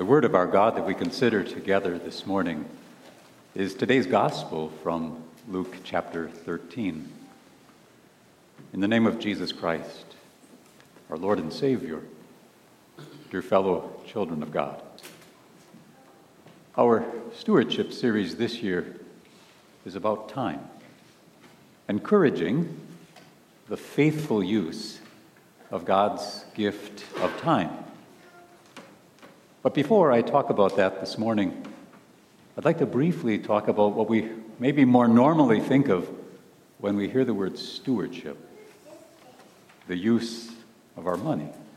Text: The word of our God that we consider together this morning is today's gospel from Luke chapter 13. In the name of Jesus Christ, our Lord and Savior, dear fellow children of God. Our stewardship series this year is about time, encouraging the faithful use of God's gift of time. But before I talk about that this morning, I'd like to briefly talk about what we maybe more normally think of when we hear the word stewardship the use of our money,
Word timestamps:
The 0.00 0.06
word 0.06 0.24
of 0.24 0.34
our 0.34 0.46
God 0.46 0.76
that 0.76 0.86
we 0.86 0.94
consider 0.94 1.44
together 1.44 1.98
this 1.98 2.24
morning 2.24 2.64
is 3.54 3.74
today's 3.74 4.06
gospel 4.06 4.72
from 4.82 5.22
Luke 5.46 5.76
chapter 5.84 6.30
13. 6.30 7.06
In 8.72 8.80
the 8.80 8.88
name 8.88 9.06
of 9.06 9.18
Jesus 9.18 9.52
Christ, 9.52 10.06
our 11.10 11.18
Lord 11.18 11.38
and 11.38 11.52
Savior, 11.52 12.00
dear 13.30 13.42
fellow 13.42 13.92
children 14.06 14.42
of 14.42 14.50
God. 14.50 14.80
Our 16.78 17.04
stewardship 17.34 17.92
series 17.92 18.36
this 18.36 18.62
year 18.62 18.96
is 19.84 19.96
about 19.96 20.30
time, 20.30 20.66
encouraging 21.90 22.74
the 23.68 23.76
faithful 23.76 24.42
use 24.42 24.98
of 25.70 25.84
God's 25.84 26.46
gift 26.54 27.04
of 27.18 27.38
time. 27.42 27.68
But 29.62 29.74
before 29.74 30.10
I 30.10 30.22
talk 30.22 30.48
about 30.48 30.76
that 30.76 31.00
this 31.00 31.18
morning, 31.18 31.66
I'd 32.56 32.64
like 32.64 32.78
to 32.78 32.86
briefly 32.86 33.38
talk 33.38 33.68
about 33.68 33.92
what 33.92 34.08
we 34.08 34.30
maybe 34.58 34.84
more 34.84 35.06
normally 35.06 35.60
think 35.60 35.88
of 35.88 36.08
when 36.78 36.96
we 36.96 37.08
hear 37.08 37.24
the 37.24 37.34
word 37.34 37.58
stewardship 37.58 38.38
the 39.86 39.96
use 39.96 40.50
of 40.96 41.06
our 41.06 41.16
money, 41.16 41.48